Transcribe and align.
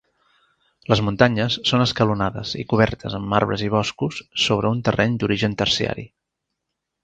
Les 0.93 1.01
muntanyes 1.09 1.57
són 1.71 1.83
escalonades 1.85 2.55
i 2.63 2.65
cobertes 2.73 3.19
amb 3.19 3.37
arbres 3.43 3.67
i 3.69 3.71
boscos 3.77 4.19
sobre 4.47 4.75
un 4.77 4.85
terreny 4.89 5.19
d'origen 5.23 5.61
terciari. 5.65 6.11